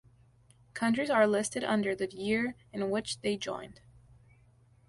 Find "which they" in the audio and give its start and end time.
2.89-3.37